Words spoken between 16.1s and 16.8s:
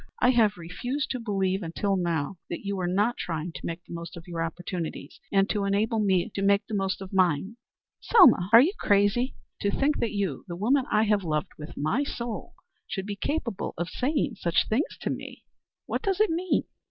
it mean?"